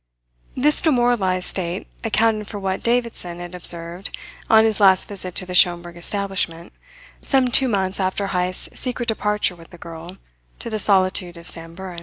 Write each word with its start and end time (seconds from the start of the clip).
This 0.57 0.81
demoralized 0.81 1.45
state 1.47 1.85
accounted 2.03 2.47
for 2.47 2.57
what 2.57 2.81
Davidson 2.81 3.37
had 3.37 3.53
observed 3.53 4.09
on 4.49 4.65
his 4.65 4.79
last 4.79 5.07
visit 5.07 5.35
to 5.35 5.45
the 5.45 5.53
Schomberg 5.53 5.95
establishment, 5.95 6.73
some 7.21 7.49
two 7.49 7.67
months 7.67 7.99
after 7.99 8.29
Heyst's 8.29 8.79
secret 8.79 9.07
departure 9.07 9.55
with 9.55 9.69
the 9.69 9.77
girl 9.77 10.17
to 10.57 10.71
the 10.71 10.79
solitude 10.79 11.37
of 11.37 11.45
Samburan. 11.45 11.99